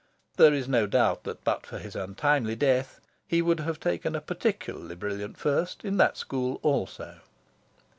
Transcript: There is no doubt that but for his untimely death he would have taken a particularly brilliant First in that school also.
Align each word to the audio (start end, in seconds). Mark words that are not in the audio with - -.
There 0.35 0.51
is 0.51 0.67
no 0.67 0.87
doubt 0.87 1.25
that 1.25 1.43
but 1.43 1.63
for 1.63 1.77
his 1.77 1.95
untimely 1.95 2.55
death 2.55 2.99
he 3.27 3.43
would 3.43 3.59
have 3.59 3.79
taken 3.79 4.15
a 4.15 4.19
particularly 4.21 4.95
brilliant 4.95 5.37
First 5.37 5.85
in 5.85 5.97
that 5.97 6.17
school 6.17 6.57
also. 6.63 7.17